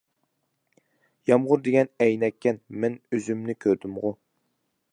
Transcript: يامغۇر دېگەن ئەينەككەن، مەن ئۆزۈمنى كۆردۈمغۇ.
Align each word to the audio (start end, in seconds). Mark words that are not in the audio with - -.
يامغۇر 1.31 1.61
دېگەن 1.67 1.91
ئەينەككەن، 2.05 2.59
مەن 2.85 2.95
ئۆزۈمنى 3.13 3.57
كۆردۈمغۇ. 3.67 4.13